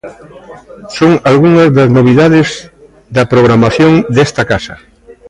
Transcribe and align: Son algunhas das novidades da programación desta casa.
Son 0.97 1.11
algunhas 1.31 1.69
das 1.77 1.89
novidades 1.97 2.47
da 3.15 3.23
programación 3.33 3.91
desta 4.15 4.43
casa. 4.51 4.75